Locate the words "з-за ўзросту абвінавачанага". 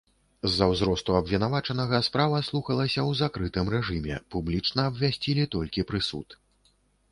0.49-1.99